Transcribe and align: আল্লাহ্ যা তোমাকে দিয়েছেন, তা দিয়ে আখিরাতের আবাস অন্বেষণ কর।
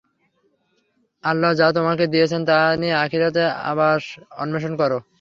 আল্লাহ্ 1.23 1.57
যা 1.59 1.67
তোমাকে 1.77 2.03
দিয়েছেন, 2.13 2.41
তা 2.45 2.57
দিয়ে 2.75 2.95
আখিরাতের 3.03 3.47
আবাস 3.71 4.03
অন্বেষণ 4.41 4.73
কর। 4.77 4.91